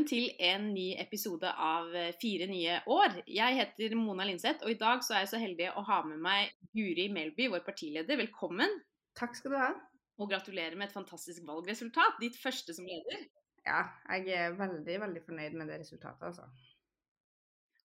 [0.00, 3.18] velkommen til en ny episode av eh, Fire nye år.
[3.28, 6.20] Jeg heter Mona Linseth, og i dag så er jeg så heldig å ha med
[6.24, 8.16] meg Guri Melby, vår partileder.
[8.16, 8.78] Velkommen.
[9.18, 9.68] Takk skal du ha.
[10.16, 12.16] Og gratulerer med et fantastisk valgresultat.
[12.20, 13.26] Ditt første som leder.
[13.66, 13.82] Ja,
[14.16, 16.48] jeg er veldig, veldig fornøyd med det resultatet, altså.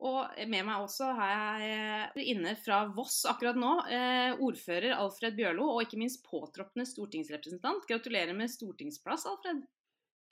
[0.04, 5.71] Og med meg også har jeg inne fra Voss akkurat nå, eh, ordfører Alfred Bjørlo,
[5.71, 7.87] og ikke minst påtroppende stortingsrepresentant.
[7.89, 9.65] Gratulerer med stortingsplass, Alfred.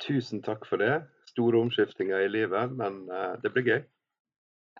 [0.02, 1.00] Tusen takk for det.
[1.32, 3.82] Store omskiftinger i livet, men uh, det blir gøy.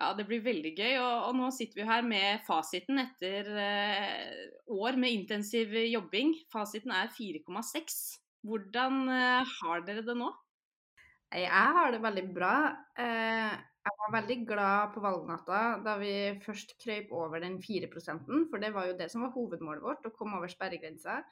[0.00, 0.94] Ja, det blir veldig gøy.
[1.00, 6.34] Og, og nå sitter vi her med fasiten etter uh, år med intensiv jobbing.
[6.52, 8.00] Fasiten er 4,6.
[8.46, 10.32] Hvordan uh, har dere det nå?
[11.32, 12.54] Jeg har det veldig bra.
[13.00, 16.10] jeg var veldig glad på valgnatta da vi
[16.44, 20.12] først krøyp over den 4% for det var jo det som var hovedmålet vårt, å
[20.12, 21.22] komme over sperregrensa.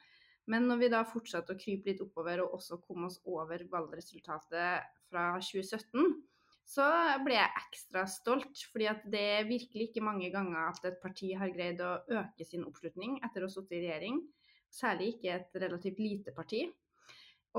[0.49, 4.87] Men når vi da fortsatte å krype litt oppover og også kom oss over valgresultatet
[5.11, 6.15] fra 2017,
[6.71, 6.87] så
[7.25, 8.63] ble jeg ekstra stolt.
[8.71, 12.45] fordi at det er virkelig ikke mange ganger at et parti har greid å øke
[12.47, 14.21] sin oppslutning etter å ha sittet i regjering.
[14.71, 16.63] Særlig ikke et relativt lite parti.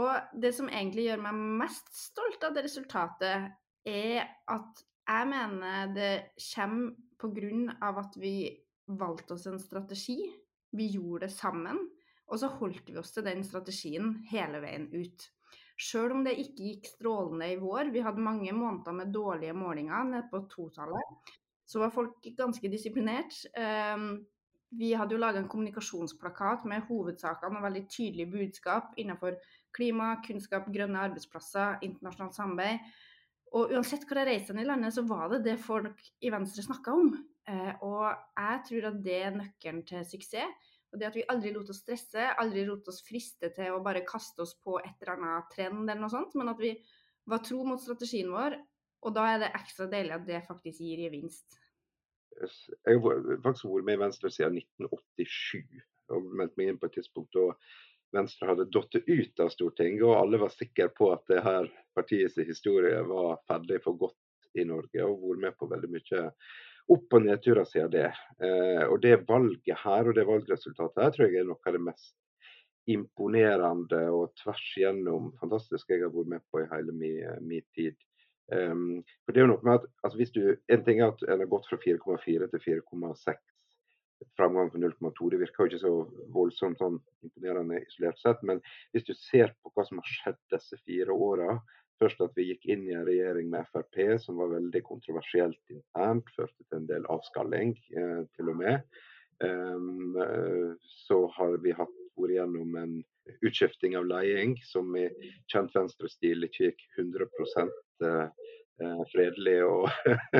[0.00, 3.52] Og det som egentlig gjør meg mest stolt av det resultatet,
[3.84, 6.12] er at jeg mener det
[6.54, 7.90] kommer pga.
[8.00, 10.32] at vi valgte oss en strategi.
[10.72, 11.78] Vi gjorde det sammen.
[12.32, 15.28] Og så holdt vi oss til den strategien hele veien ut.
[15.82, 20.04] Sjøl om det ikke gikk strålende i vår, vi hadde mange måneder med dårlige målinger
[20.08, 21.32] nede på totallet,
[21.66, 23.34] så var folk ganske disiplinert.
[23.58, 24.24] Ehm,
[24.72, 29.36] vi hadde jo laga en kommunikasjonsplakat med hovedsakene og veldig tydelige budskap innenfor
[29.76, 32.92] klima, kunnskap, grønne arbeidsplasser, internasjonalt samarbeid.
[33.52, 36.94] Og uansett hvor jeg reiste i landet, så var det det folk i Venstre snakka
[36.96, 37.12] om.
[37.48, 38.06] Eh, og
[38.38, 40.71] jeg tror at det er nøkkelen til suksess.
[40.92, 44.04] Og det at vi aldri lot oss stresse, aldri lot oss friste til å bare
[44.04, 46.74] kaste oss på et eller annet trend eller noe sånt, men at vi
[47.30, 48.58] var tro mot strategien vår.
[49.02, 51.56] Og da er det ekstra deilig at det faktisk gir gevinst.
[52.42, 55.80] Jeg har faktisk vært med i Venstre siden 1987
[56.12, 57.48] og meldt meg inn på et tidspunkt da
[58.12, 62.36] Venstre hadde datt ut av Stortinget, og alle var sikre på at det her partiets
[62.44, 66.26] historie var ferdig for godt i Norge, og vært med på veldig mye
[66.90, 68.10] opp- og nedturer siden det.
[68.42, 71.84] Eh, og det valget her og det valgresultatet her tror jeg er noe av det
[71.86, 72.16] mest
[72.90, 77.94] imponerende og tvers igjennom fantastisk jeg har vært med på i hele min tid.
[78.52, 81.22] Um, for det er jo noe med at altså hvis du, En ting er at
[81.24, 83.38] en har gått fra 4,4 til 4,6,
[84.36, 85.30] framgang på 0,2.
[85.30, 85.92] Det virker jo ikke så
[86.34, 88.60] voldsomt sånn imponerende isolert sett, men
[88.92, 91.56] hvis du ser på hva som har skjedd disse fire åra,
[92.02, 96.30] Først at vi gikk inn i en regjering med Frp som var veldig kontroversielt internt,
[96.34, 98.82] førte til en del avskalling eh, til og med.
[99.42, 100.16] Um,
[101.06, 102.96] så har vi hatt vært gjennom en
[103.46, 105.06] utskifting av leding som i
[105.50, 107.26] kjent venstrestil ikke gikk 100
[108.02, 108.26] uh,
[108.82, 109.86] eh, fredelig og,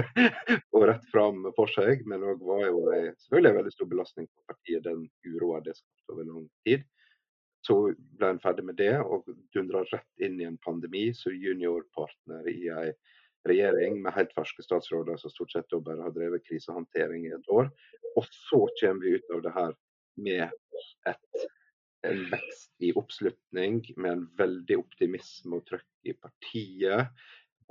[0.75, 4.51] og, rett fram for seg, men òg var jo selvfølgelig en veldig stor belastning på
[4.51, 6.87] partiet, den uroa det skapte over lang tid.
[7.63, 7.77] Så
[8.19, 12.67] ble en ferdig med det og dundra rett inn i en pandemi som juniorpartner i
[12.75, 12.89] ei
[13.49, 17.71] regjering med helt ferske statsråder som stort sett bare har drevet krisehåndtering i et år.
[18.17, 19.75] Og så kommer vi ut av det her
[20.23, 20.45] med
[21.11, 21.47] et,
[22.07, 27.11] en vekst i oppslutning, med en veldig optimisme og trøkk i partiet,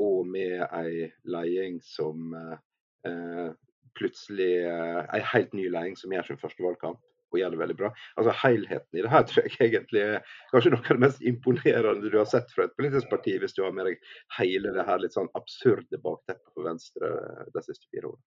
[0.02, 3.52] og med ei leding som eh,
[4.00, 7.78] plutselig eh, Ei helt ny leding som gjør sin første valgkamp og gjør det veldig
[7.80, 7.92] bra.
[8.20, 12.12] Altså Helheten i det her tror jeg egentlig er kanskje noe av det mest imponerende
[12.12, 15.02] du har sett fra et politisk parti, hvis du har med deg hele det her
[15.02, 17.16] litt sånn absurde bakteppet for Venstre
[17.52, 18.30] de siste fire årene.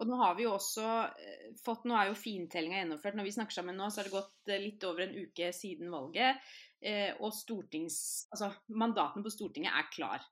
[0.00, 0.86] Og nå har vi jo også
[1.20, 3.18] eh, fått, nå er jo fintellinga gjennomført.
[3.18, 5.92] Når vi snakker sammen nå, så har det gått eh, litt over en uke siden
[5.92, 6.40] valget.
[6.80, 7.98] Eh, og stortings,
[8.32, 8.48] altså
[8.80, 10.24] mandatene på Stortinget er klar.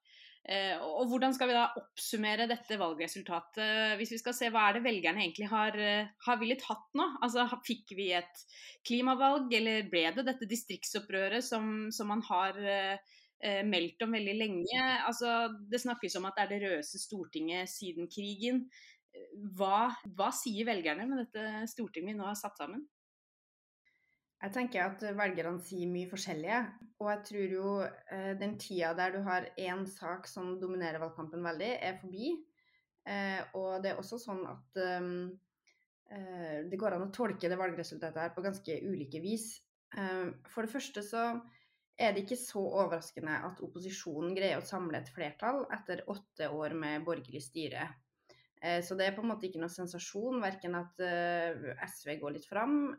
[0.48, 4.78] Eh, og Hvordan skal vi da oppsummere dette valgresultatet, hvis vi skal se hva er
[4.78, 7.04] det velgerne egentlig har, eh, har villet hatt nå?
[7.24, 8.44] Altså, Fikk vi et
[8.86, 14.84] klimavalg, eller ble det dette distriktsopprøret som, som man har eh, meldt om veldig lenge?
[15.06, 18.64] Altså, Det snakkes om at det er det rødeste Stortinget siden krigen.
[19.58, 22.86] Hva, hva sier velgerne med dette Stortinget vi nå har satt sammen?
[24.38, 26.60] Jeg tenker at velgerne sier mye forskjellige.
[27.02, 31.42] Og jeg tror jo eh, den tida der du har én sak som dominerer valgkampen
[31.46, 32.32] veldig, er forbi.
[33.08, 38.22] Eh, og det er også sånn at eh, det går an å tolke det valgresultatet
[38.22, 39.56] her på ganske ulike vis.
[40.48, 41.22] For det første så
[42.00, 46.72] er det ikke så overraskende at opposisjonen greier å samle et flertall etter åtte år
[46.76, 47.86] med borgerlig styre.
[48.84, 51.00] Så det er på en måte ikke noe sensasjon, verken at
[51.88, 52.92] SV går litt fram,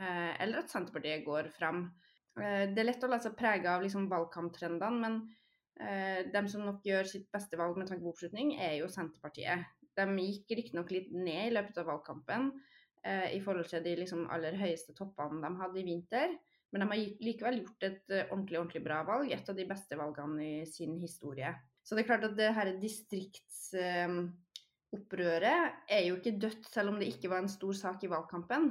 [0.00, 1.84] eller at Senterpartiet går fram.
[2.38, 5.20] Eh, det er lett å la seg prege av liksom valgkamptrendene, men
[5.78, 9.58] Eh, de som nok gjør sitt beste valg med tanke på oppslutning, er jo Senterpartiet.
[9.98, 12.42] De gikk riktignok litt ned i løpet av valgkampen
[13.04, 16.28] eh, i forhold til de liksom, aller høyeste toppene de hadde i vinter.
[16.74, 20.38] Men de har likevel gjort et ordentlig ordentlig bra valg, et av de beste valgene
[20.44, 21.50] i sin historie.
[21.80, 26.98] Så det er klart at det her distriktsopprøret uh, er jo ikke dødt, selv om
[27.00, 28.62] det ikke var en stor sak i valgkampen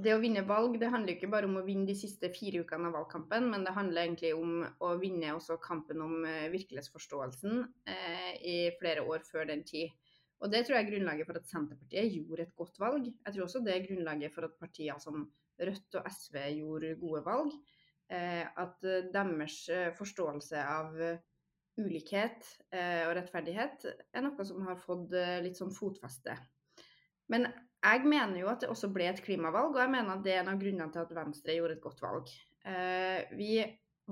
[0.00, 2.88] det å vinne valg det handler ikke bare om å vinne de siste fire ukene
[2.88, 7.58] av valgkampen, men det handler egentlig om å vinne også kampen om uh, virkelighetsforståelsen
[7.92, 9.92] eh, i flere år før den tid.
[10.42, 13.04] Og Det tror jeg er grunnlaget for at Senterpartiet gjorde et godt valg.
[13.12, 15.28] Jeg tror også det er grunnlaget for at partier som
[15.62, 17.52] Rødt og SV gjorde gode valg.
[18.10, 19.58] Eh, at deres
[19.98, 20.96] forståelse av
[21.78, 25.14] ulikhet og rettferdighet er noe som har fått
[25.44, 26.34] litt sånn fotfeste.
[27.30, 27.46] Men
[27.82, 30.42] jeg mener jo at det også ble et klimavalg, og jeg mener at det er
[30.42, 32.32] en av grunnene til at Venstre gjorde et godt valg.
[32.66, 33.56] Eh, vi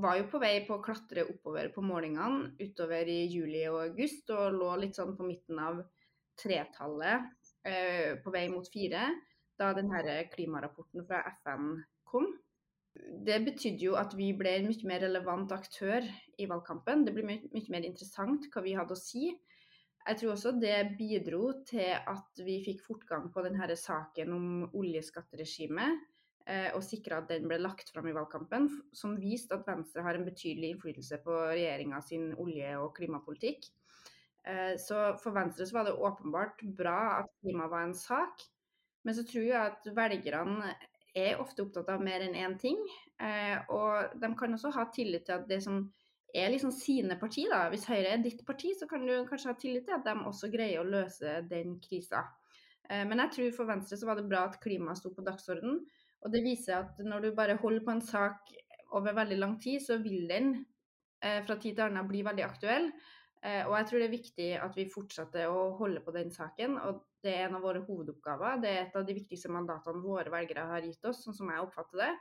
[0.01, 4.31] var jo på vei på å klatre oppover på målingene utover i juli og august,
[4.35, 5.83] og lå litt sånn på midten av
[6.41, 7.27] tretallet
[7.67, 9.09] eh, på vei mot fire
[9.61, 11.75] da denne klimarapporten fra FN
[12.09, 12.31] kom.
[13.27, 16.07] Det betydde jo at vi ble en mye mer relevant aktør
[16.41, 17.05] i valgkampen.
[17.07, 19.29] Det ble mye, mye mer interessant hva vi hadde å si.
[20.11, 26.01] Jeg tror også det bidro til at vi fikk fortgang på denne saken om oljeskatteregimet,
[26.51, 30.19] eh, og sikra at den ble lagt fram i valgkampen, som viste at Venstre har
[30.19, 33.71] en betydelig innflytelse på regjeringa sin olje- og klimapolitikk.
[34.51, 38.43] Eh, så for Venstre så var det åpenbart bra at klima var en sak.
[39.07, 40.75] Men så tror jeg at velgerne
[41.15, 42.83] er ofte opptatt av mer enn én ting.
[43.23, 45.85] Eh, og de kan også ha tillit til at det som
[46.35, 47.47] er liksom sine parti.
[47.51, 47.65] da.
[47.73, 50.51] Hvis Høyre er ditt parti, så kan du kanskje ha tillit til at de også
[50.53, 52.25] greier å løse den krisa.
[52.89, 55.81] Eh, men jeg tror for Venstre så var det bra at klima sto på dagsordenen.
[56.21, 58.53] Og det viser at når du bare holder på en sak
[58.97, 60.53] over veldig lang tid, så vil den
[61.23, 62.91] eh, fra tid til annen bli veldig aktuell.
[63.41, 66.77] Eh, og jeg tror det er viktig at vi fortsetter å holde på den saken.
[66.85, 68.61] Og det er en av våre hovedoppgaver.
[68.61, 71.65] Det er et av de viktigste mandatene våre velgere har gitt oss, sånn som jeg
[71.65, 72.13] oppfatter det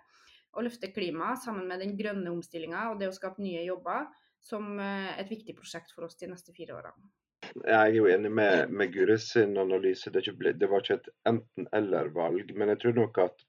[0.57, 4.07] å løfte klima sammen med den grønne omstillinga og det å skape nye jobber
[4.41, 7.11] som eh, et viktig prosjekt for oss de neste fire årene.
[7.55, 10.11] Jeg er jo enig med, med Guris sin analyse.
[10.13, 12.51] Det, ble, det var ikke et enten-eller-valg.
[12.57, 13.45] Men jeg tror nok at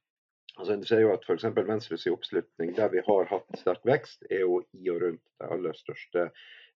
[0.59, 1.47] altså En ser jo at f.eks.
[1.57, 5.77] Venstres oppslutning, der vi har hatt sterk vekst, er jo i og rundt de aller
[5.79, 6.27] største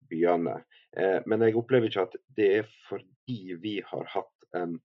[0.10, 0.60] byene.
[0.96, 4.78] Eh, men jeg opplever ikke at det er fordi vi har hatt en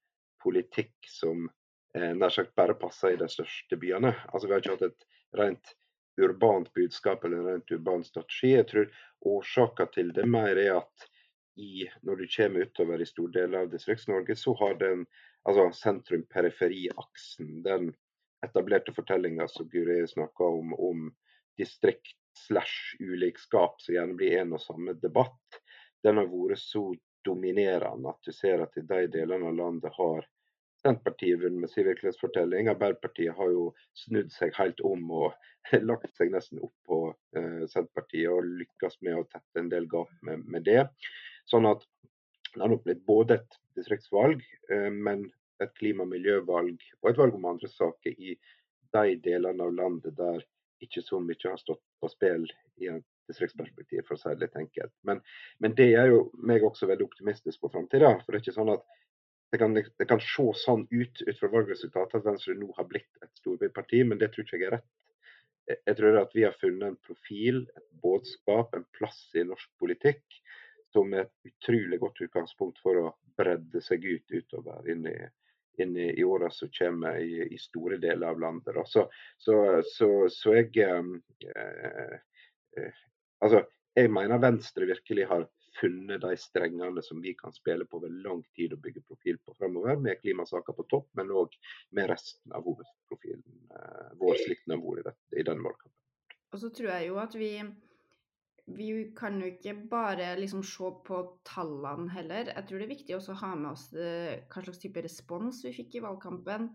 [0.43, 1.46] politikk som
[1.94, 4.14] eh, nær sagt bare passer i de største byene.
[4.32, 5.75] Altså Vi har ikke hatt et rent
[6.19, 8.54] urbant budskap eller en rent urban strategi.
[8.56, 8.90] Jeg tror
[9.20, 11.08] årsaken til det mer er at
[11.58, 15.06] i, når du kommer utover i store deler av Distrikts-Norge, så har den
[15.48, 17.90] altså sentrum-periferi-aksen, den
[18.46, 21.08] etablerte fortellinga som Guri snakka om, om
[21.58, 22.14] distrikt
[22.46, 25.58] slash ulikskap, som gjerne blir en og samme debatt,
[26.06, 26.84] den har vært så
[27.26, 30.28] dominerende at du ser at i de delene av landet har
[30.88, 32.69] Senterpartiet vunnet med sin virkelighetsfortelling.
[32.73, 33.64] Arbeiderpartiet har jo
[33.99, 35.35] snudd seg helt om og
[35.90, 40.12] lagt seg nesten opp på uh, Senterpartiet og lykkes med å tette en del gap
[40.25, 40.87] med, med det.
[41.50, 41.85] Sånn at
[42.55, 44.40] det har nok blitt både et distriktsvalg,
[44.73, 45.26] uh, men
[45.61, 48.38] et klima- og miljøvalg og et valg om andre saker i
[48.97, 50.40] de delene av landet der
[50.80, 52.47] ikke så mye har stått på spill
[52.78, 54.95] i et distriktsperspektiv, for å si det litt enkelt.
[55.04, 55.21] Men,
[55.61, 58.14] men det er jo meg også veldig optimistisk på framtida.
[58.23, 58.87] For det er ikke sånn at
[59.50, 63.23] det kan, det kan, se sånn ut ut fra valgresultatet at Venstre nå har blitt
[63.25, 64.88] et storbyparti, men det tror ikke jeg er rett.
[65.69, 70.40] Jeg tror at vi har funnet en profil, et budskap, en plass i norsk politikk
[70.93, 75.17] som er et utrolig godt utgangspunkt for å bredde seg ut utover inn i,
[75.83, 78.81] inn i, i åra som kommer i, i, store deler av landet.
[78.88, 79.05] Så,
[79.37, 82.17] så, så, så, jeg eh,
[82.78, 83.05] eh,
[83.38, 83.61] Altså,
[83.95, 85.45] jeg mener Venstre virkelig har
[85.80, 89.54] funnet de strengene som vi kan spille på over lang tid og bygge profil på
[89.58, 91.54] fremover, med klimasaker på topp, men òg
[91.97, 95.94] med resten av hovedprofilen eh, vår, slik den har vært i, denne den valgkampen.
[96.49, 97.52] Og så tror jeg jo at vi
[98.68, 101.18] vi kan jo ikke bare liksom se på
[101.49, 102.50] tallene heller.
[102.52, 105.62] Jeg tror det er viktig også å ha med oss eh, hva slags type respons
[105.64, 106.68] vi fikk i valgkampen.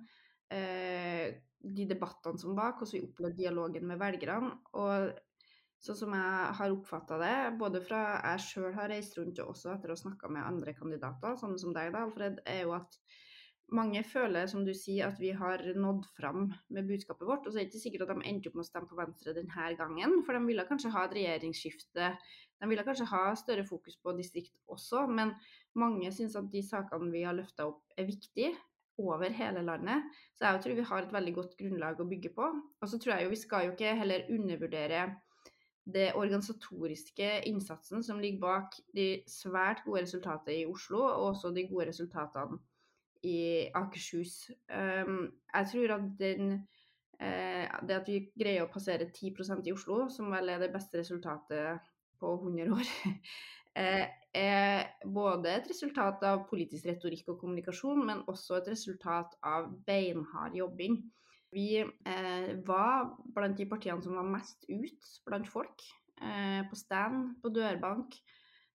[0.53, 4.55] Eh, de debattene som var, hvordan vi opplevde dialogen med velgerne.
[4.81, 5.13] Og
[5.83, 9.73] Sånn som jeg har oppfatta det, både fra jeg sjøl har reist rundt og også
[9.73, 12.95] etter å ha snakka med andre kandidater, sånne som deg, da, Alfred, er jo at
[13.73, 17.47] mange føler, som du sier, at vi har nådd fram med budskapet vårt.
[17.47, 19.33] Og så er det ikke sikkert at de endte opp med å stemme på Venstre
[19.35, 22.11] denne gangen, for de ville kanskje ha et regjeringsskifte.
[22.61, 25.33] De ville kanskje ha større fokus på distrikt også, men
[25.79, 28.53] mange syns at de sakene vi har løfta opp, er viktige
[29.01, 30.07] over hele landet.
[30.37, 32.49] Så jeg tror vi har et veldig godt grunnlag å bygge på.
[32.53, 35.07] Og så tror jeg jo vi skal jo ikke heller undervurdere
[35.85, 41.67] det organisatoriske innsatsen som ligger bak de svært gode resultatene i Oslo, og også de
[41.67, 42.59] gode resultatene
[43.23, 44.51] i Akershus.
[44.71, 46.53] Um, jeg tror at den,
[47.19, 50.99] uh, det at vi greier å passere 10% i Oslo, som vel er det beste
[51.01, 52.93] resultatet på 100 år,
[53.79, 59.67] uh, er både et resultat av politisk retorikk og kommunikasjon, men også et resultat av
[59.87, 61.01] beinhard jobbing.
[61.53, 65.86] Vi eh, var blant de partiene som var mest ut blant folk.
[66.24, 68.15] Eh, på stand, på dørbank.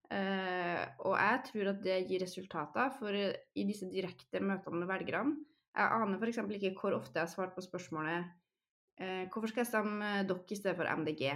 [0.08, 5.34] Eh, og jeg tror at det gir resultater, for i disse direkte møtene med velgerne
[5.76, 6.38] Jeg aner f.eks.
[6.56, 8.24] ikke hvor ofte jeg har svart på spørsmålet
[8.96, 11.28] eh, hvorfor skal jeg stemme dere i stedet for MDG?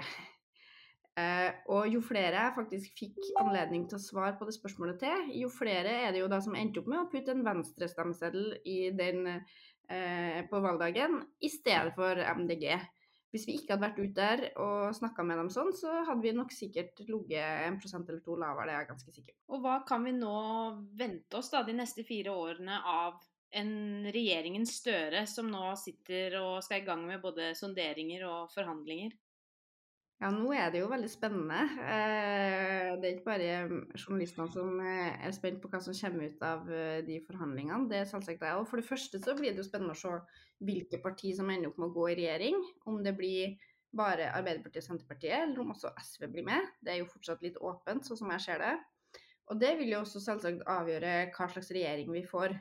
[1.21, 5.27] Eh, og jo flere jeg faktisk fikk anledning til å svare på det spørsmålet til,
[5.43, 8.79] jo flere er det jo da som endte opp med å putte en venstrestemmeseddel i
[8.97, 9.59] den eh,
[10.49, 12.79] på valgdagen i stedet for MDG.
[13.33, 16.35] Hvis vi ikke hadde vært ute der og snakka med dem sånn, så hadde vi
[16.37, 19.43] nok sikkert ligget en prosent eller to lavere, det er jeg ganske sikker på.
[19.57, 20.35] Og hva kan vi nå
[21.01, 23.23] vente oss da de neste fire årene av
[23.57, 23.73] en
[24.13, 29.17] regjeringen Støre som nå sitter og skal i gang med både sonderinger og forhandlinger?
[30.23, 31.65] Ja, nå er det jo veldig spennende.
[31.83, 33.47] Eh, det er ikke bare
[33.99, 37.89] journalistene som eh, er spent på hva som kommer ut av eh, de forhandlingene.
[37.91, 38.69] Det er selvsagt jeg òg.
[38.71, 40.13] For det første så blir det jo spennende å se
[40.63, 42.61] hvilke parti som ender opp med å gå i regjering.
[42.87, 43.57] Om det blir
[43.99, 46.71] bare Arbeiderpartiet og Senterpartiet, eller om også SV blir med.
[46.79, 48.77] Det er jo fortsatt litt åpent, sånn som jeg ser det.
[49.51, 52.55] Og det vil jo også selvsagt avgjøre hva slags regjering vi får.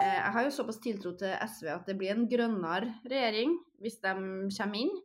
[0.00, 3.52] Jeg har jo såpass tiltro til SV at det blir en grønnere regjering
[3.84, 4.96] hvis de kommer inn.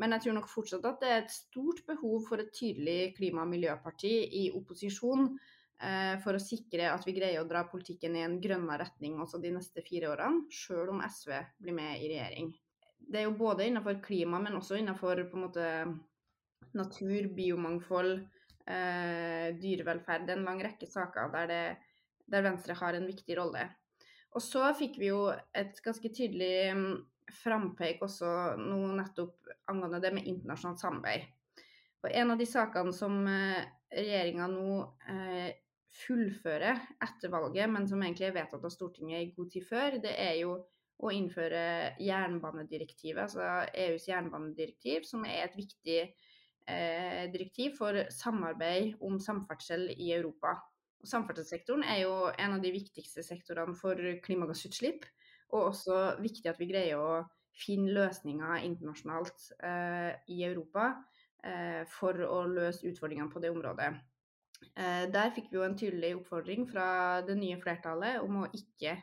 [0.00, 3.44] Men jeg tror nok fortsatt at det er et stort behov for et tydelig klima-
[3.44, 8.24] og miljøparti i opposisjon eh, for å sikre at vi greier å dra politikken i
[8.24, 12.54] en grønnere retning også de neste fire årene, sjøl om SV blir med i regjering.
[13.10, 15.66] Det er jo både innenfor klima, men også innenfor måte
[16.76, 18.20] natur, biomangfold,
[18.70, 20.26] eh, dyrevelferd.
[20.26, 23.66] Det er en lang rekke saker der, det, der Venstre har en viktig rolle.
[24.30, 25.24] Og så fikk vi jo
[25.58, 26.70] et ganske tydelig
[27.34, 31.28] frampeik også nå nettopp angående det med internasjonalt samarbeid.
[32.00, 33.60] Og en av de sakene som eh,
[33.92, 34.76] regjeringa nå
[35.12, 35.50] eh,
[36.06, 40.14] fullfører etter valget, men som egentlig er vedtatt av Stortinget i god tid før, det
[40.16, 40.54] er jo
[41.00, 41.62] å innføre
[42.02, 50.12] jernbanedirektivet, altså EUs jernbanedirektiv, som er et viktig eh, direktiv for samarbeid om samferdsel i
[50.16, 50.58] Europa.
[51.00, 55.06] Og samferdselssektoren er jo en av de viktigste sektorene for klimagassutslipp.
[55.50, 57.22] Og også viktig at vi greier å
[57.60, 60.92] finne løsninger internasjonalt eh, i Europa
[61.44, 63.90] eh, for å løse utfordringene på det området.
[64.76, 66.88] Eh, der fikk vi jo en tydelig oppfordring fra
[67.26, 68.96] det nye flertallet om å ikke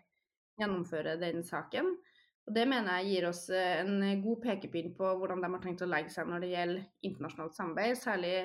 [0.57, 1.95] gjennomføre den saken.
[2.47, 5.83] Og Det mener jeg gir oss eh, en god pekepinn på hvordan de har tenkt
[5.83, 8.35] å legge seg når det gjelder internasjonalt samarbeid, særlig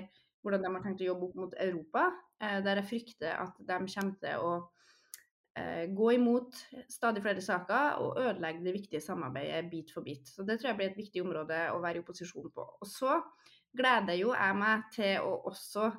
[0.42, 2.08] hvordan de har tenkt å jobbe opp mot Europa,
[2.42, 4.54] eh, der jeg frykter at de kommer til å
[5.92, 6.56] gå imot
[6.88, 10.28] stadig flere saker og ødelegge det viktige samarbeidet bit for bit.
[10.28, 12.64] Så Det tror jeg blir et viktig område å være i opposisjon på.
[12.80, 13.18] Og så
[13.76, 15.90] gleder jo jeg meg til å også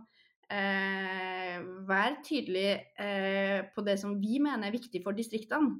[0.54, 1.58] eh,
[1.88, 2.70] være tydelig
[3.00, 5.80] eh, på det som vi mener er viktig for distriktene.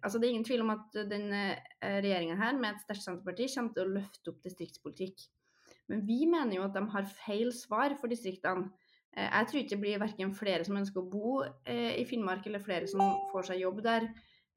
[0.00, 3.48] Altså Det er ingen tvil om at denne eh, regjeringa her med et sterkt Senterparti
[3.52, 5.26] kommer til å løfte opp distriktspolitikk.
[5.92, 8.70] Men vi mener jo at de har feil svar for distriktene.
[9.16, 12.46] Eh, jeg tror ikke det blir verken flere som ønsker å bo eh, i Finnmark,
[12.48, 14.08] eller flere som får seg jobb der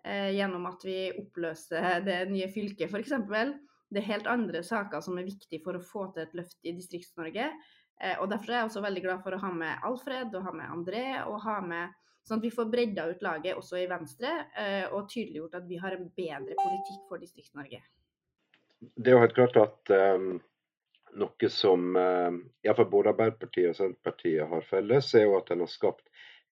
[0.04, 3.14] eh, gjennom at vi oppløser det nye fylket, f.eks.
[3.88, 6.74] Det er helt andre saker som er viktige for å få til et løft i
[6.76, 7.52] Distrikts-Norge.
[8.20, 10.74] Og Derfor er jeg også veldig glad for å ha med Alfred og ha med
[10.74, 11.96] André, og ha med,
[12.28, 14.34] sånn at vi får bredda ut laget også i Venstre,
[14.92, 17.80] og tydeliggjort at vi har en bedre politikk for Distrikts-Norge.
[18.92, 20.36] Det er jo helt klart at um
[21.16, 22.32] noe som eh,
[22.66, 26.08] iallfall både Arbeiderpartiet og Senterpartiet har felles, er jo at en har skapt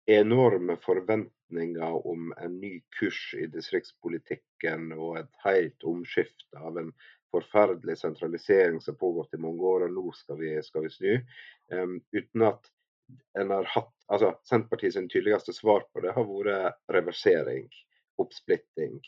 [0.06, 6.92] enorme forventninger om en ny kurs i distriktspolitikken og et helt omskifte av en
[7.34, 11.14] forferdelig sentralisering som har pågått i mange år, og nå skal vi, skal vi snu.
[11.72, 12.70] Um, uten at
[13.40, 17.66] en har hatt altså Senterpartiet sin tydeligste svar på det har vært reversering,
[18.22, 19.00] oppsplitting,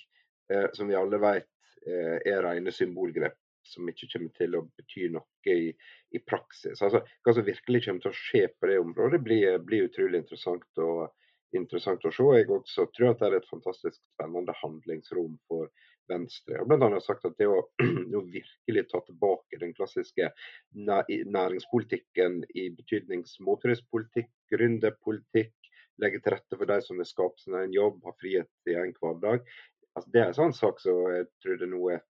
[0.54, 1.52] uh, som vi alle vet
[1.86, 3.38] uh, er rene symbolgrep
[3.68, 5.70] som ikke kommer til å bety noe i,
[6.16, 6.82] i praksis.
[6.86, 10.82] Altså, Hva som virkelig kommer til å skje på det området, blir, blir utrolig interessant
[10.82, 11.08] å,
[11.56, 12.30] interessant å se.
[12.38, 15.70] Jeg også tror at det er et fantastisk spennende handlingsrom for
[16.10, 16.60] Venstre.
[16.62, 17.62] Og blant annet sagt at det å,
[18.20, 20.32] å virkelig ta tilbake den klassiske
[20.76, 25.56] næringspolitikken i betydning småturistpolitikk, gründerpolitikk,
[26.04, 28.94] legge til rette for de som vil skape seg en jobb, ha frihet i en
[29.00, 29.48] hverdag.
[29.96, 32.04] Altså, det er en sånn sak som jeg tror det nå er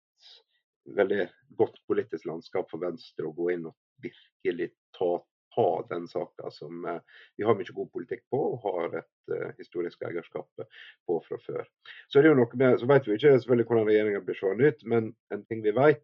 [0.86, 1.28] veldig
[1.58, 5.10] godt politisk landskap for Venstre å gå inn og virkelig ta,
[5.56, 7.00] ta den saka som uh,
[7.38, 10.66] vi har mye god politikk på og har et uh, historisk eierskap
[11.08, 11.66] på fra før.
[12.08, 14.72] Så det er jo noe med, så vet vi ikke selvfølgelig hvordan regjeringa blir seende
[14.72, 16.04] ut, men en ting vi vet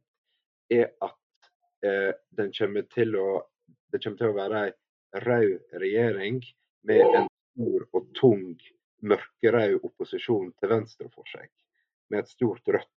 [0.72, 1.50] er at
[1.84, 3.28] eh, den kommer til å,
[3.92, 4.72] det kommer til å være ei
[5.26, 6.40] rød regjering
[6.88, 8.46] med en stor og tung
[9.04, 11.50] mørkerød opposisjon til venstre for seg,
[12.10, 12.92] med et stort rødt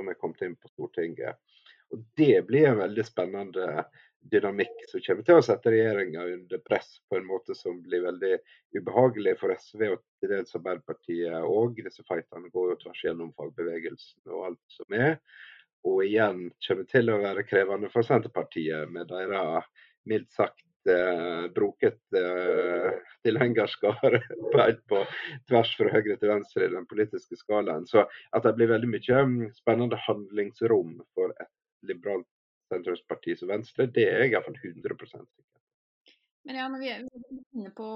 [0.00, 1.36] som er kommet inn på Stortinget.
[1.90, 3.84] Og Det blir en veldig spennende
[4.30, 8.34] dynamikk som kommer til å sette regjeringa under press på en måte som blir veldig
[8.76, 11.80] ubehagelig for SV og til dels Arbeiderpartiet òg.
[11.86, 15.16] Disse fightene går jo tvers gjennom fagbevegelsen og alt som er.
[15.88, 19.70] Og igjen kommer til å være krevende for Senterpartiet med deres
[20.08, 20.66] mildt sagt
[21.54, 22.90] broket uh,
[23.26, 24.20] tilhengerskare
[24.90, 25.02] på
[25.50, 27.86] tvers fra høyre til venstre i den politiske skalaen.
[27.86, 31.52] Så at det blir veldig mye um, spennende handlingsrom for et
[31.90, 32.28] liberalt
[32.70, 35.59] sentrumsparti som Venstre, det er jeg iallfall 100 sikker
[36.48, 37.02] men ja, når vi er
[37.60, 37.86] inne på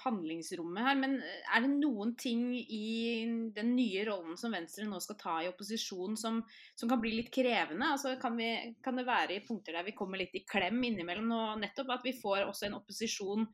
[0.00, 3.26] handlingsrommet her, men eh, er det noen ting i
[3.56, 6.40] den nye rollen som Venstre nå skal ta i opposisjon som,
[6.78, 7.90] som kan bli litt krevende?
[7.92, 8.48] Altså, kan, vi,
[8.84, 11.28] kan, det være i punkter der vi kommer litt i klem innimellom?
[11.36, 13.46] Og nettopp at vi får også en opposisjon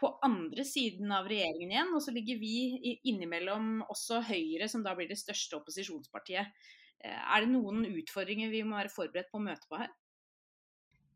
[0.00, 4.92] på andre siden av regjeringen igjen, og så ligger vi innimellom også Høyre, som da
[4.98, 6.66] blir det største opposisjonspartiet.
[7.00, 9.92] Eh, er det noen utfordringer vi må være forberedt på å møte på her?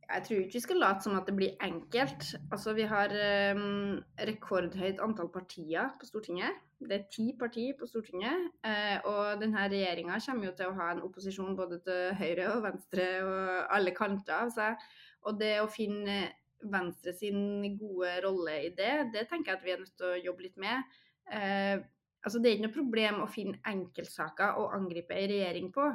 [0.08, 2.30] Jeg tror ikke vi skal late som at det blir enkelt.
[2.52, 3.12] Altså, vi har
[3.56, 3.98] um,
[4.30, 6.62] rekordhøyt antall partier på Stortinget.
[6.80, 8.46] Det er ti partier på Stortinget.
[8.64, 12.64] Uh, og denne regjeringa kommer jo til å ha en opposisjon både til høyre og
[12.64, 14.88] venstre og alle kanter av seg.
[15.28, 16.20] Og det å finne
[16.58, 20.22] Venstre sin gode rolle i det, det tenker jeg at vi er nødt til å
[20.24, 20.96] jobbe litt med.
[21.28, 21.84] Uh,
[22.24, 25.92] altså, det er ikke noe problem å finne enkeltsaker å angripe ei regjering på.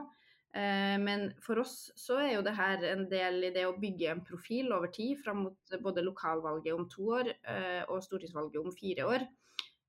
[0.53, 4.11] Eh, men for oss så er jo det her en del i det å bygge
[4.11, 8.75] en profil over tid fram mot både lokalvalget om to år eh, og stortingsvalget om
[8.77, 9.25] fire år.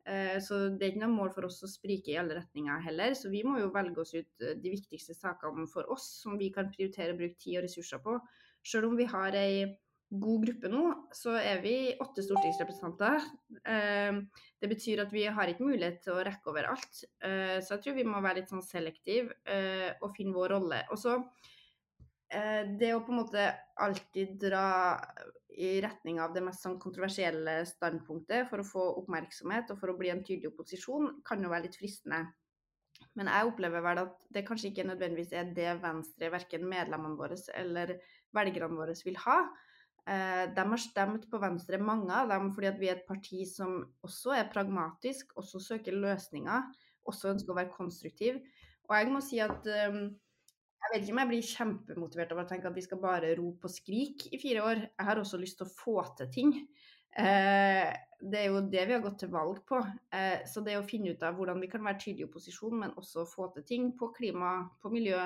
[0.08, 3.12] Eh, så det er ikke noe mål for oss å sprike i alle retninger heller.
[3.18, 6.72] Så vi må jo velge oss ut de viktigste sakene for oss som vi kan
[6.72, 8.16] prioritere å bruke tid og ressurser på.
[8.64, 9.66] Selv om vi har ei
[10.20, 10.82] god gruppe nå,
[11.14, 13.24] så er vi åtte stortingsrepresentanter.
[13.66, 14.20] Eh,
[14.60, 17.02] det betyr at vi har ikke mulighet til å rekke over alt.
[17.24, 20.84] Eh, så jeg tror vi må være litt sånn selektive eh, og finne vår rolle.
[20.94, 21.18] Og så
[22.34, 23.42] det å på en måte
[23.78, 24.96] alltid dra
[25.54, 29.94] i retning av det mest sånn kontroversielle standpunktet for å få oppmerksomhet og for å
[30.00, 32.24] bli en tydelig opposisjon, kan jo være litt fristende.
[33.14, 37.38] Men jeg opplever vel at det kanskje ikke nødvendigvis er det Venstre, verken medlemmene våre
[37.54, 37.94] eller
[38.34, 39.38] velgerne våre, vil ha.
[40.04, 43.78] Eh, de har stemt på Venstre, mange av dem, fordi vi er et parti som
[44.04, 46.68] også er pragmatisk, også søker løsninger,
[47.08, 48.42] også ønsker å være konstruktiv.
[48.88, 50.02] Og jeg må si at um,
[50.84, 53.70] jeg vet ikke om jeg blir kjempemotivert av å tenke at vi skal bare rope
[53.70, 54.82] og skrike i fire år.
[54.84, 56.52] Jeg har også lyst til å få til ting.
[57.16, 57.88] Eh,
[58.20, 59.80] det er jo det vi har gått til valg på.
[60.12, 62.94] Eh, så det å finne ut av hvordan vi kan være tydelige i opposisjon, men
[63.00, 65.22] også få til ting på klima, på miljø,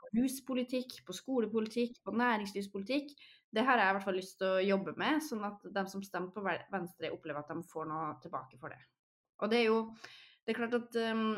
[0.00, 3.12] på huspolitikk, på skolepolitikk, på næringslivspolitikk,
[3.52, 6.02] det har jeg i hvert fall lyst til å jobbe med, sånn at de som
[6.04, 8.80] stemmer på Venstre, opplever at de får noe tilbake for det.
[9.42, 9.80] Og det er jo
[10.42, 11.36] Det er klart at um,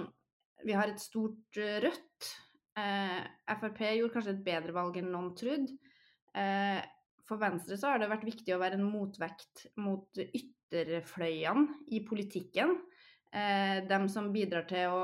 [0.65, 2.29] vi har et stort uh, Rødt.
[2.73, 3.21] Uh,
[3.61, 5.75] Frp gjorde kanskje et bedre valg enn noen trodde.
[6.33, 6.81] Uh,
[7.29, 12.79] for Venstre så har det vært viktig å være en motvekt mot ytterfløyene i politikken.
[13.89, 14.99] dem som bidrar til å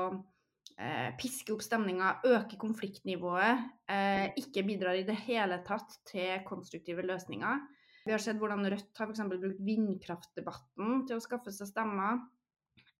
[0.77, 7.05] eh, piske opp stemninga, øke konfliktnivået, eh, ikke bidrar i det hele tatt til konstruktive
[7.05, 7.63] løsninger.
[8.05, 9.23] Vi har sett hvordan Rødt har f.eks.
[9.29, 12.23] brukt vindkraftdebatten til å skaffe seg stemmer.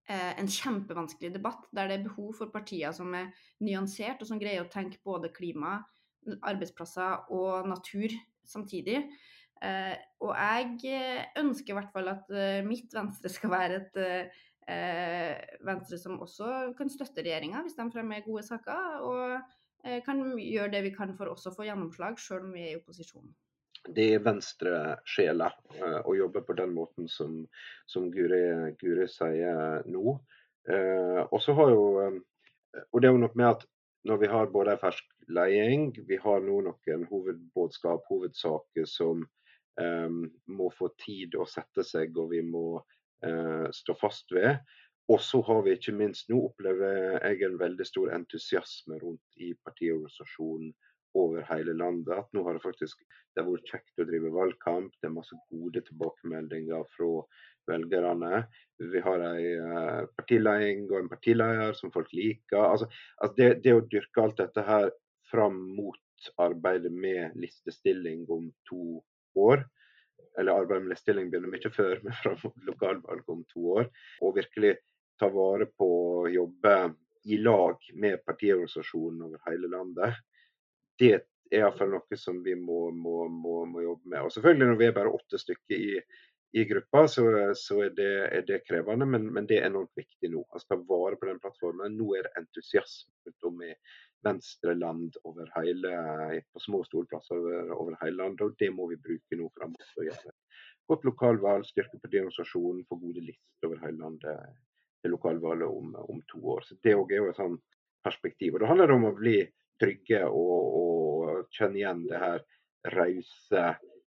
[0.09, 3.31] Eh, en kjempevanskelig debatt der det er behov for partier som er
[3.63, 5.79] nyansert, og som greier å tenke både klima,
[6.45, 8.13] arbeidsplasser og natur
[8.45, 8.99] samtidig.
[9.61, 9.93] Eh,
[10.25, 14.39] og jeg ønsker i hvert fall at eh, mitt Venstre skal være et eh,
[15.65, 19.37] Venstre som også kan støtte regjeringa hvis de fremmer gode saker, og
[19.85, 22.75] eh, kan gjøre det vi kan for også å få gjennomslag, sjøl om vi er
[22.75, 23.31] i opposisjon.
[23.81, 27.39] Det er venstresjela eh, å jobbe på den måten som,
[27.89, 28.43] som Guri,
[28.81, 30.17] Guri, sier nå.
[30.69, 32.19] Eh, og så har jo eh,
[32.91, 33.65] og det er jo noe med at
[34.07, 39.25] når vi har både en fersk leding, vi har nå noen hovedbudskap, hovedsaker som
[39.81, 40.09] eh,
[40.49, 42.81] må få tid å sette seg, og vi må
[43.27, 44.61] eh, stå fast ved.
[45.11, 49.51] Og så har vi ikke minst nå opplever jeg en veldig stor entusiasme rundt i
[49.65, 50.71] partiorganisasjonen
[51.19, 52.13] over hele landet.
[52.15, 54.93] At nå har det faktisk det har vært kjekt å drive valgkamp.
[54.99, 57.09] Det er masse gode tilbakemeldinger fra
[57.69, 58.41] velgerne.
[58.91, 62.59] Vi har en partiledelse og en partileder som folk liker.
[62.59, 62.89] Altså,
[63.21, 64.89] altså det, det, å dyrke alt dette her
[65.31, 68.99] fram mot arbeidet med listestilling om to
[69.39, 69.63] år,
[70.39, 73.89] eller arbeidet med liststilling begynner mye før, men mot lokalvalg om to år.
[74.21, 74.75] Og virkelig
[75.19, 76.75] ta vare på å jobbe
[77.29, 80.17] i lag med partiorganisasjonen over hele landet.
[80.97, 84.25] Det er iallfall noe som vi må, må, må, må, jobbe med.
[84.25, 85.99] Og selvfølgelig Når vi er bare åtte stykker i,
[86.57, 87.25] i gruppa, så,
[87.57, 90.45] så er, det, er, det, krevende, men, men, det er enormt viktig nå.
[90.49, 91.97] Altså, ta vare på den plattformen.
[91.99, 93.75] Nå er det entusiasme rundt om i
[94.25, 95.93] venstreland over hele,
[96.53, 98.41] på små og store plasser over, over, hele landet.
[98.45, 100.31] og Det må vi bruke nå framover.
[100.89, 104.39] Godt lokalvalg, styrke partiorganisasjonen, få gode lister over hele landet
[105.01, 106.65] til lokalvalget om, om to år.
[106.65, 107.59] Så Det er jo et sånn
[108.05, 108.55] perspektiv.
[108.55, 109.37] Og Det handler om å bli
[109.81, 112.43] trygge og, og kjenne igjen det her
[112.95, 113.63] rause,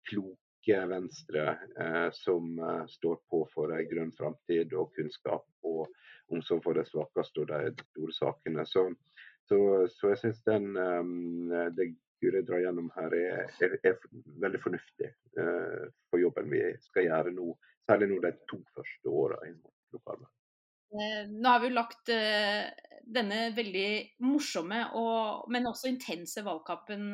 [0.08, 1.44] kloke Venstre
[1.78, 5.88] eh, som eh, står på for en grønn framtid og kunnskap og
[6.32, 8.66] omsorg for de svakeste og de store sakene.
[8.66, 8.86] Så,
[9.48, 9.58] så,
[9.90, 13.96] så jeg syns den um, det Guri drar gjennom her, er, er, er
[14.44, 15.08] veldig fornuftig
[15.40, 17.48] uh, for jobben vi skal gjøre nå.
[17.90, 19.50] Særlig nå de to første åra i
[19.90, 20.30] lokalvalget.
[20.92, 22.68] Eh, nå har vi jo lagt uh,
[23.02, 23.88] denne veldig
[24.22, 27.10] morsomme, og, men også intense valgkampen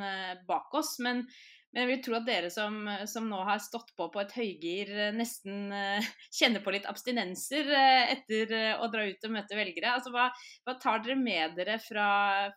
[0.50, 0.98] bak oss.
[1.00, 1.24] Men,
[1.72, 2.78] men, jeg vil tro at dere som,
[3.10, 8.54] som, nå har stått på på et høygir, nesten uh, kjenner på litt abstinenser etter
[8.80, 9.94] å dra ut og møte velgere.
[9.98, 10.28] Altså, hva,
[10.64, 12.08] hva tar dere med dere fra,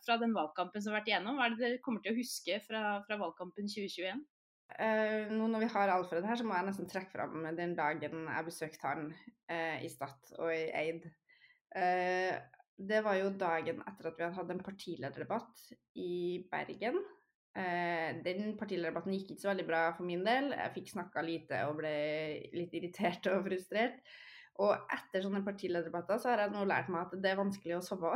[0.04, 1.36] fra, den valgkampen som har vært igjennom?
[1.40, 4.24] Hva er det dere kommer til å huske fra, fra valgkampen 2021?
[4.72, 8.24] Uh, nå når vi har Alfred her, så må jeg nesten trekke fram den dagen
[8.24, 11.08] jeg besøkte han uh, i Stad og i Eid.
[11.76, 12.40] Uh,
[12.82, 15.66] det var jo dagen etter at vi hadde hatt en partilederdebatt
[16.00, 16.14] i
[16.50, 17.02] Bergen.
[17.52, 20.54] Den partilederdebatten gikk ikke så veldig bra for min del.
[20.56, 21.92] Jeg fikk snakka lite og ble
[22.56, 23.98] litt irritert og frustrert.
[24.60, 27.84] Og etter sånne partilederdebatter så har jeg nå lært meg at det er vanskelig å
[27.84, 28.12] sove.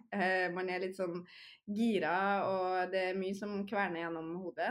[0.56, 1.24] Man er litt sånn
[1.66, 2.14] gira,
[2.46, 4.70] og det er mye som kverner gjennom hodet.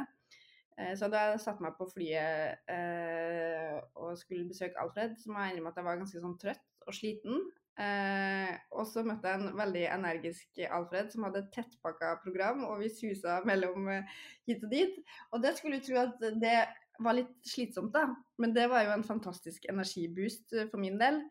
[0.80, 5.44] Eh, så da jeg satte meg på flyet eh, og skulle besøke Alfred, så må
[5.44, 7.44] jeg innrømme at jeg var ganske sånn trøtt og sliten.
[7.80, 12.82] Eh, og så møtte jeg en veldig energisk Alfred som hadde et tettpakka program, og
[12.84, 14.18] vi susa mellom eh,
[14.50, 15.00] hit og dit.
[15.32, 16.58] Og det skulle du tro at det
[17.02, 18.10] var litt slitsomt, da.
[18.42, 21.24] Men det var jo en fantastisk energiboost eh, for min del.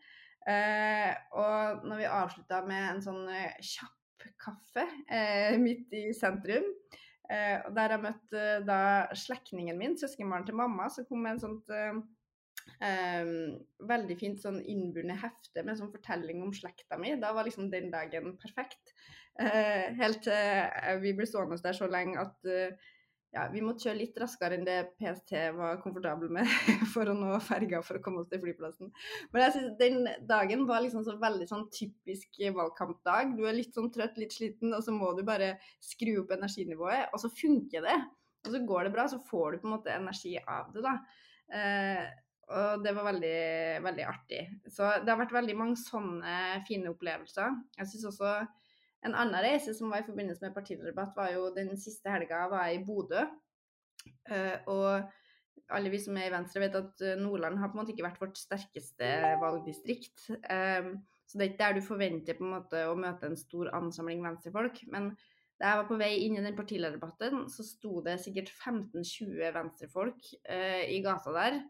[0.48, 3.24] Eh, og når vi avslutta med en sånn
[3.60, 3.96] kjapp
[4.40, 4.84] kaffe
[5.60, 6.66] midt i sentrum
[7.30, 8.80] Eh, der jeg møtte eh, da
[9.14, 11.68] slektningen min, søskenbarn til mamma, som kom med en sånt
[12.84, 13.32] eh,
[13.90, 17.16] veldig fint sånn innbundet hefte med sånn fortelling om slekta mi.
[17.20, 18.94] Da var liksom den dagen perfekt.
[19.40, 22.48] Uh, helt til vi ble stående der så lenge at
[23.30, 26.48] ja, vi måtte kjøre litt raskere enn det PST var komfortabel med
[26.94, 28.90] for å nå ferga for å komme oss til flyplassen.
[29.30, 33.36] Men jeg synes den dagen var liksom så veldig sånn typisk valgkampdag.
[33.38, 35.52] Du er litt sånn trøtt, litt sliten, og så må du bare
[35.84, 37.98] skru opp energinivået, og så funker det.
[38.46, 40.96] Og så går det bra, så får du på en måte energi av det, da.
[41.54, 42.04] Eh,
[42.50, 43.36] og det var veldig,
[43.84, 44.40] veldig artig.
[44.66, 47.54] Så det har vært veldig mange sånne fine opplevelser.
[47.78, 48.32] Jeg syns også
[49.06, 52.68] en annen reise som var i forbindelse med partidebatt, var jo den siste helga var
[52.68, 53.24] jeg i Bodø.
[54.28, 57.80] Uh, og alle vi som er i Venstre, vet at eh, Nordland har på en
[57.82, 59.06] måte ikke vært vårt sterkeste
[59.38, 60.24] valgdistrikt.
[60.50, 60.96] Um,
[61.28, 64.24] så det er ikke der du forventer på en måte å møte en stor ansamling
[64.24, 64.80] venstrefolk.
[64.90, 65.12] Men
[65.60, 70.32] da jeg var på vei inn i den partilederdebatten, så sto det sikkert 15-20 venstrefolk
[70.50, 71.60] i gata der.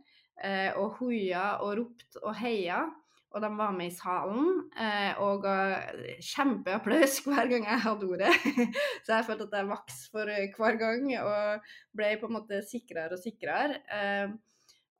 [0.41, 2.85] Uh, og hoia og ropt og heia.
[3.31, 5.57] Og de var med i salen eh, og ga
[6.19, 8.33] kjempeapplaus hver gang jeg hadde ordet.
[9.07, 12.59] Så jeg følte at jeg vokste for eh, hver gang og ble på en måte
[12.67, 13.79] sikrere og sikrere.
[13.87, 14.33] Eh,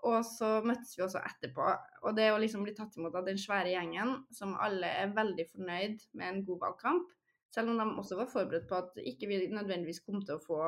[0.07, 1.65] og så møttes vi også etterpå.
[2.09, 5.45] Og det å liksom bli tatt imot av den svære gjengen, som alle er veldig
[5.51, 7.11] fornøyd med en god valgkamp,
[7.53, 10.63] selv om de også var forberedt på at ikke vi nødvendigvis kom til å få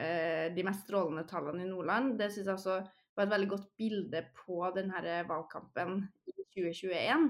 [0.00, 2.80] eh, de mest strålende tallene i Nordland, det syns jeg også
[3.16, 6.00] var et veldig godt bilde på denne valgkampen
[6.30, 7.28] i 2021.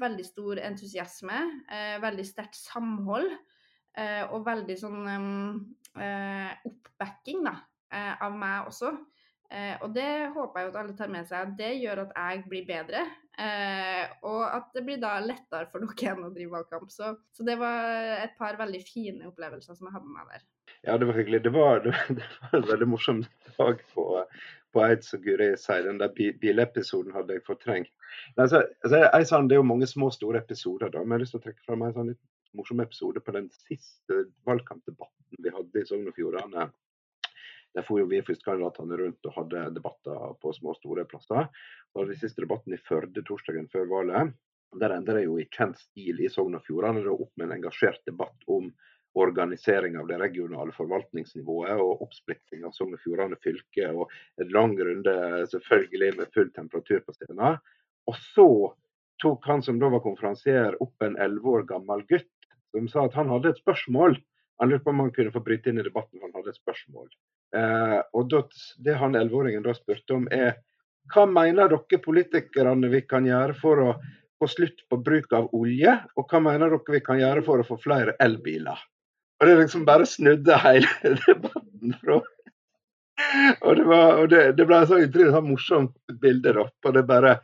[0.00, 1.40] Veldig stor entusiasme,
[1.72, 3.30] eh, veldig sterkt samhold
[3.96, 7.54] eh, og veldig sånn eh, oppbacking da,
[7.92, 8.92] eh, av meg også.
[9.46, 11.54] Eh, og det håper jeg at alle tar med seg.
[11.58, 13.04] Det gjør at jeg blir bedre.
[13.36, 16.90] Eh, og at det blir da lettere for dere å drive valgkamp.
[16.92, 20.46] Så, så, det var et par veldig fine opplevelser som jeg hadde med meg der.
[20.86, 21.42] Ja, det var hyggelig.
[21.46, 21.94] Det var, det
[22.42, 23.24] var en veldig morsom
[23.58, 24.06] dag på,
[24.72, 25.84] på Eids og Guri sier.
[25.86, 27.92] Den der bilepisoden hadde jeg fortrengt.
[28.36, 31.24] Altså, altså, jeg sa Det er jo mange små store episoder, da, men jeg har
[31.24, 32.24] lyst til å trekke fram en sånn litt
[32.56, 36.70] morsom episode på den siste valgkampdebatten vi hadde i Sogn og Fjordane.
[37.76, 41.50] Der for jo vi førstekandidatene rundt og hadde debatter på små store plasser.
[41.92, 44.32] Og den siste debatten i Førde torsdagen før valget.
[44.80, 48.00] Der ender det jo i kjent stil i Sogn og Fjordane opp med en engasjert
[48.08, 48.70] debatt om
[49.16, 53.88] organisering av det regionale forvaltningsnivået og oppsplitting av Sogn og Fjordane fylke.
[53.92, 55.16] Og en lang runde
[55.52, 57.60] selvfølgelig med full temperatur på scenen.
[58.06, 58.48] Og så
[59.22, 62.28] tok han som da var konferansier opp en elleve år gammel gutt
[62.76, 64.18] som sa at han hadde et spørsmål.
[64.60, 66.60] Han lurte på om han kunne få bryte inn i debatten, for han hadde et
[66.60, 67.08] spørsmål.
[67.56, 68.44] Eh, og det,
[68.84, 70.58] Det han elleveåringen da spurte om, er
[71.14, 73.90] hva mener dere politikerne vi kan gjøre for å
[74.40, 77.68] få slutt på bruk av olje, og hva mener dere vi kan gjøre for å
[77.68, 78.80] få flere elbiler?
[79.40, 80.88] Og det liksom bare snudde hele
[81.26, 82.22] debatten fra
[83.64, 86.66] Og det, var, og det, det ble så utrolig sånn morsomt bilde, da.
[86.84, 87.38] Og det bare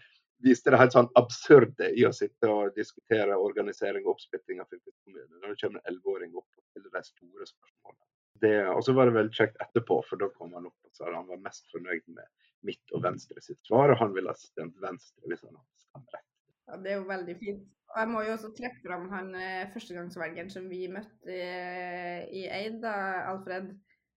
[0.44, 5.38] viste det helt sånn absurde i å sitte og diskutere organisering og oppsplitting av fylkeskommunen.
[5.40, 8.74] Når det kommer en elleveåring opp stiller de store spørsmålene.
[8.74, 11.28] og så var det veldig kjekt etterpå, for da kom han opp og sa han
[11.28, 12.26] var mest fornøyd med
[12.66, 16.28] mitt og Venstre sitt svar, og han ville ha stemt Venstre hvis han hadde stemmerett.
[16.68, 17.62] Ja, det er jo veldig fint.
[17.92, 22.44] Og jeg må jo også trekke fram han eh, førstegangsvelgeren som vi møtte i, i
[22.48, 22.94] Eid, da,
[23.28, 23.68] Alfred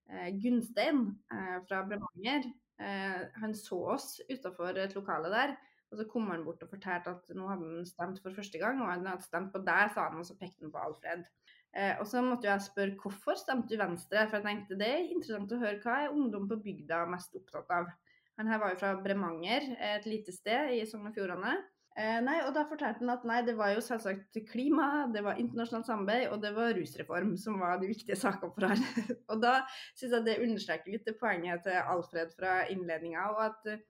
[0.08, 2.48] eh, Gunstein eh, fra Bremanger.
[2.80, 5.52] Eh, han så oss utafor et lokale der,
[5.92, 8.80] og så kom han bort og fortalte at nå hadde han stemt for første gang,
[8.80, 11.28] og han hadde stemt på deg, sa han, og så pekte han på Alfred.
[11.76, 15.06] Eh, og så måtte jeg spørre hvorfor stemte du Venstre, for jeg tenkte det er
[15.12, 17.92] interessant å høre hva er ungdom på bygda mest opptatt av.
[18.40, 21.58] Han her var jo fra Bremanger, et lite sted i Sogn og Fjordane.
[21.96, 25.38] Eh, nei, og da fortalte han at nei, det var jo selvsagt klima, det var
[25.40, 28.82] internasjonalt samarbeid og det var rusreform som var de viktige sakene for han.
[29.32, 29.54] og da
[29.96, 33.80] syns jeg det understreker litt det poenget til Alfred fra innledninga, og at uh,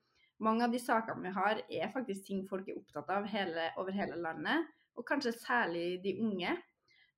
[0.46, 3.98] mange av de sakene vi har, er faktisk ting folk er opptatt av hele, over
[3.98, 6.54] hele landet, og kanskje særlig de unge.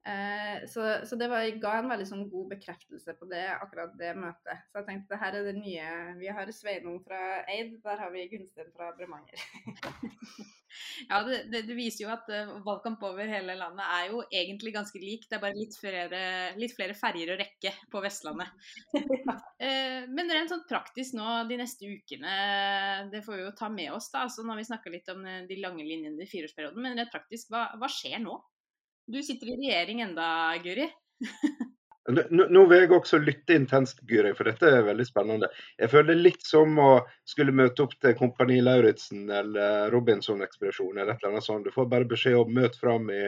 [0.07, 4.15] Eh, så, så, det var, ga en veldig sånn god bekreftelse på det, akkurat det
[4.17, 4.63] møtet.
[4.71, 5.89] Så jeg tenkte det her er det nye
[6.21, 9.43] Vi har Sveinung fra Eid, der har vi Gunstein fra Bremanger.
[11.11, 14.73] ja, det, det, det, viser jo at uh, valgkamp over hele landet er jo egentlig
[14.79, 15.29] ganske lik.
[15.29, 16.25] Det er bare litt flere,
[16.57, 18.69] litt flere ferger å rekke på Vestlandet.
[18.97, 22.37] uh, men rent sånn praktisk nå de neste ukene,
[23.13, 24.25] det får vi jo ta med oss da.
[24.25, 27.51] Altså, nå har vi snakka litt om de lange linjene i fireårsperioden, men rent praktisk,
[27.53, 28.39] hva, hva skjer nå?
[29.09, 30.29] Du sitter i regjering enda,
[30.63, 30.85] Guri.
[32.09, 35.49] Nå, nå, vil jeg også lytte intenst, Guri, for dette er veldig spennende.
[35.81, 36.91] Jeg føler det litt som å
[37.29, 41.65] skulle møte opp til Kompani Lauritzen eller Robinson-ekspedisjonen eller et eller annet sånt.
[41.65, 43.27] Du får bare beskjed om møt fram i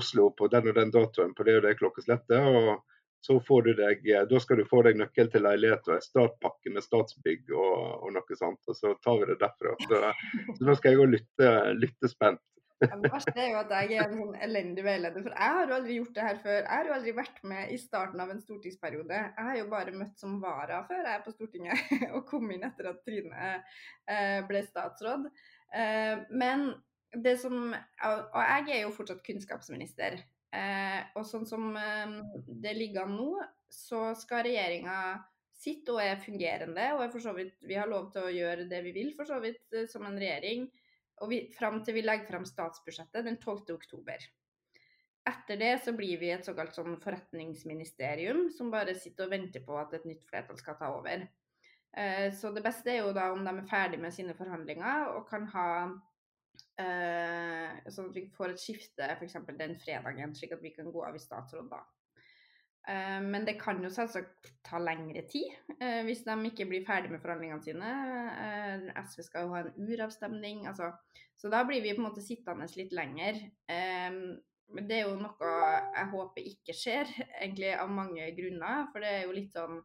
[0.00, 2.38] Oslo på den og den datoen på det og det klokkeslettet.
[2.38, 2.82] og
[3.26, 6.74] så får du deg, Da skal du få deg nøkkel til leilighet og en startpakke
[6.74, 8.62] med Statsbygg og, og noe sånt.
[8.66, 9.74] og Så tar vi det derfra.
[9.86, 11.50] Så, så nå skal jeg òg lytte,
[11.82, 12.42] lytte spent.
[12.80, 15.76] Det verste er jo at jeg er en sånn elendig veileder, for jeg har jo
[15.76, 16.58] aldri gjort det her før.
[16.58, 19.18] Jeg har jo aldri vært med i starten av en stortingsperiode.
[19.20, 22.64] Jeg har jo bare møtt som vara før jeg er på Stortinget, og kom inn
[22.64, 25.28] etter at Trine eh, ble statsråd.
[25.76, 26.70] Eh, men
[27.10, 30.20] det som Og jeg er jo fortsatt kunnskapsminister.
[30.56, 33.32] Eh, og sånn som det ligger an nå,
[33.70, 34.96] så skal regjeringa
[35.60, 38.94] sitte og er fungerende, og er vidt, vi har lov til å gjøre det vi
[38.96, 40.70] vil for så vidt som en regjering
[41.20, 43.74] og vi, fram til vi legger frem statsbudsjettet den 12.
[43.76, 44.24] oktober.
[45.28, 49.76] Etter det så blir vi et såkalt sånn forretningsministerium som bare sitter og venter på
[49.76, 51.26] at et nytt flertall skal ta over.
[51.92, 55.26] Eh, så det beste er jo da om de er ferdig med sine forhandlinger og
[55.28, 55.70] kan ha
[56.78, 59.36] eh, Sånn at vi får et skifte f.eks.
[59.58, 61.82] den fredagen, slik at vi kan gå av i statsråd da.
[62.88, 67.12] Eh, men det kan jo selvsagt ta lengre tid eh, hvis de ikke blir ferdig
[67.12, 67.90] med forhandlingene sine.
[68.40, 70.64] Eh, SV skal jo ha en uravstemning.
[70.70, 70.92] Altså,
[71.36, 73.40] så da blir vi på en måte sittende litt lenger.
[74.70, 75.52] Men det er jo noe
[75.96, 77.08] jeg håper ikke skjer,
[77.40, 78.84] egentlig av mange grunner.
[78.92, 79.80] For det er jo litt sånn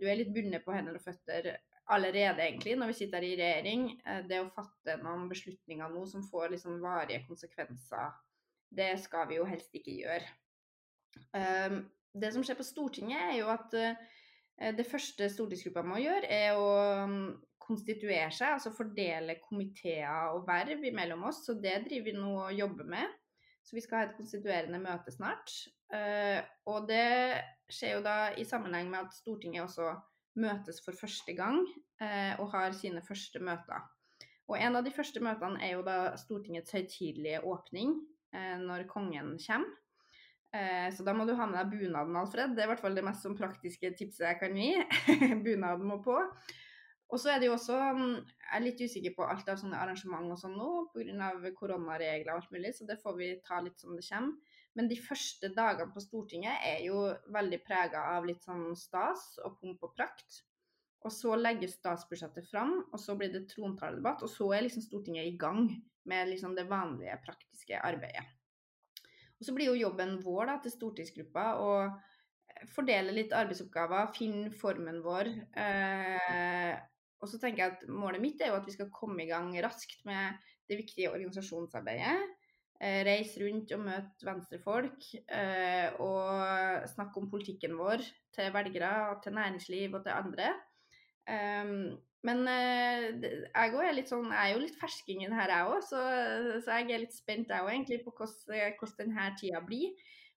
[0.00, 1.50] Du er litt bundet på hender og føtter
[1.92, 3.88] allerede, egentlig, når vi sitter i regjering.
[4.30, 8.14] Det å fatte noen beslutninger nå som får liksom varige konsekvenser,
[8.70, 10.32] det skal vi jo helst ikke gjøre.
[11.36, 11.82] Ehm,
[12.14, 16.58] det som skjer på Stortinget, er jo at eh, det første stortingsgruppa må gjøre, er
[16.58, 16.70] å
[17.10, 17.26] mm,
[17.64, 21.42] konstituere seg, altså fordele komiteer og verv mellom oss.
[21.46, 23.20] Så det driver vi nå og jobber med.
[23.64, 25.52] Så vi skal ha et konstituerende møte snart.
[25.94, 26.38] Eh,
[26.70, 27.40] og det
[27.72, 29.94] skjer jo da i sammenheng med at Stortinget også
[30.38, 31.60] møtes for første gang
[32.02, 33.82] eh, og har sine første møter.
[34.50, 37.96] Og en av de første møtene er jo da Stortingets høytidelige åpning,
[38.34, 39.70] når kongen kommer.
[40.54, 42.54] Eh, så da må du ha med deg bunaden, Alfred.
[42.54, 44.70] Det er i hvert fall det mest sånn praktiske tipset jeg kan gi.
[45.46, 46.14] bunaden må på.
[47.12, 49.78] Og så er det jo også mm, Jeg er litt usikker på alt av sånne
[49.78, 51.28] arrangement og sånn nå pga.
[51.58, 54.54] koronaregler og alt mulig, så det får vi ta litt som det kommer.
[54.74, 59.60] Men de første dagene på Stortinget er jo veldig prega av litt sånn stas og
[59.60, 60.40] pomp og prakt.
[61.04, 65.28] Og så legges statsbudsjettet fram, og så blir det trontaledebatt, og så er liksom Stortinget
[65.28, 65.68] i gang
[66.10, 68.24] med liksom det vanlige praktiske arbeidet.
[69.44, 71.70] Så blir jo jobben vår da, til stortingsgruppa å
[72.72, 75.30] fordele litt arbeidsoppgaver, finne formen vår.
[75.60, 76.72] Eh,
[77.20, 79.52] og så tenker jeg at Målet mitt er jo at vi skal komme i gang
[79.64, 82.16] raskt med det viktige organisasjonsarbeidet.
[82.84, 85.06] Eh, reise rundt og møte venstrefolk.
[85.24, 88.04] Eh, og snakke om politikken vår
[88.34, 90.50] til velgere, til næringsliv og til andre.
[91.24, 96.02] Um, men uh, jeg, er sånn, er jo litt ferskingen her, jeg òg, så,
[96.64, 99.92] så, jeg er litt spent jeg òg egentlig på hvordan, hvordan denne tida blir.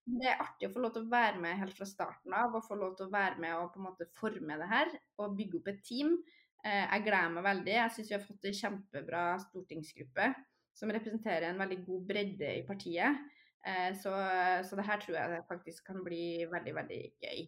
[0.07, 2.65] Det er artig å få lov til å være med helt fra starten av og
[2.67, 5.59] få lov til å være med og på en måte forme det her og bygge
[5.61, 6.13] opp et team.
[6.65, 7.75] Uh, jeg gleder meg veldig.
[7.77, 10.29] Jeg syns vi har fått en kjempebra stortingsgruppe
[10.77, 13.23] som representerer en veldig god bredde i partiet.
[13.99, 14.11] Så,
[14.63, 17.41] så det her tror jeg faktisk kan bli veldig, veldig gøy.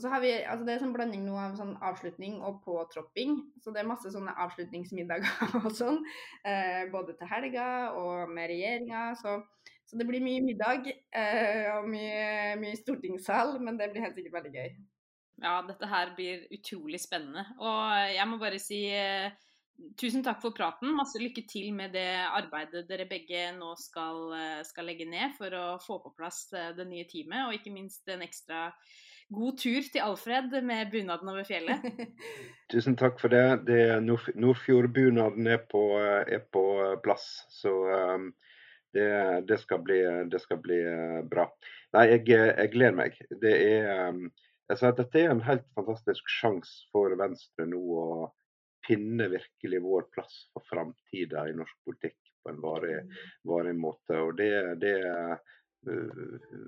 [0.00, 3.34] Og så har vi, altså Det er en blanding nå av sånn avslutning og påtropping.
[3.60, 5.98] Så det er masse sånne avslutningsmiddager og sånn.
[6.40, 7.66] Eh, både til helga
[8.00, 9.02] og med regjeringa.
[9.20, 9.34] Så,
[9.84, 14.38] så, det blir mye middag eh, og mye, mye stortingssal, men det blir helt sikkert
[14.38, 14.72] veldig gøy.
[15.44, 17.44] Ja, dette her blir utrolig spennende.
[17.60, 19.28] Og jeg må bare si eh,
[20.00, 20.96] tusen takk for praten.
[20.96, 25.60] Masse lykke til med det arbeidet dere begge nå skal, eh, skal legge ned for
[25.60, 28.70] å få på plass eh, det nye teamet, og ikke minst en ekstra
[29.30, 31.84] god tur til Alfred med bunaden over fjellet.
[32.72, 33.62] Tusen takk for det.
[33.68, 36.64] det Nordfjordbunaden er, på, er på
[37.04, 37.28] plass.
[37.54, 38.30] Så um,
[38.94, 39.10] det,
[39.48, 41.46] det, skal bli, det, skal bli, uh, bra.
[41.96, 43.20] Nei, jeg, jeg gleder meg.
[43.42, 44.18] Det er,
[44.70, 48.10] altså, dette er en helt fantastisk sjanse for Venstre nå å
[48.86, 53.00] finne virkelig vår plass for framtida i norsk politikk på en varig,
[53.46, 54.16] varig måte.
[54.16, 55.36] Og det, det Eh,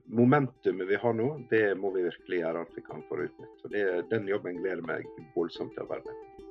[0.06, 3.72] momentumet vi har nå, det må vi virkelig gjøre alt vi kan for utnytte.
[4.10, 6.41] Den jobben gleder meg voldsomt til å være med